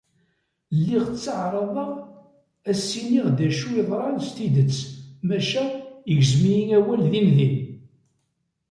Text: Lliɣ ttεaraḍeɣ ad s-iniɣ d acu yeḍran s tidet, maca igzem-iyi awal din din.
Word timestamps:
Lliɣ 0.77 1.03
ttεaraḍeɣ 1.09 1.91
ad 2.69 2.77
s-iniɣ 2.87 3.27
d 3.37 3.39
acu 3.47 3.67
yeḍran 3.75 4.17
s 4.27 4.29
tidet, 4.35 4.75
maca 5.27 5.63
igzem-iyi 6.11 6.75
awal 6.77 7.01
din 7.11 7.27
din. 7.37 7.55